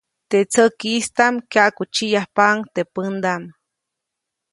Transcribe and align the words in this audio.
Teʼ 0.29 0.45
tsäkiʼstaʼm 0.51 1.35
kyaʼkutsiʼyajpaʼuŋ 1.51 2.57
teʼ 2.73 2.89
pändaʼm. 2.93 3.43